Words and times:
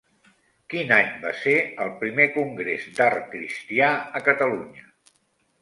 Quin 0.73 0.93
any 0.95 1.11
va 1.25 1.33
ser 1.41 1.53
el 1.85 1.93
Primer 1.99 2.27
Congrés 2.39 2.87
d'Art 3.01 3.29
Cristià 3.37 3.91
a 4.21 4.23
Catalunya? 4.31 4.91